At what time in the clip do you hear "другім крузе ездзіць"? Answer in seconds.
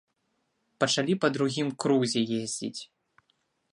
1.35-2.81